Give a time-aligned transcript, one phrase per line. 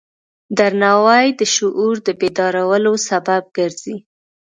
[0.57, 3.97] درناوی د شعور د بیدارولو سبب ګرځي.